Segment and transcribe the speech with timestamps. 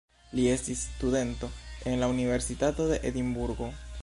[0.37, 1.51] Li estis studento
[1.93, 3.75] en la universitato de Edinburgo.